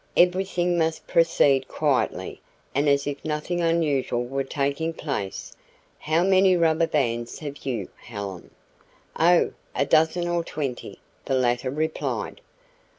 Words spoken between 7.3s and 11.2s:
have you, Helen?" "Oh, a dozen or twenty,"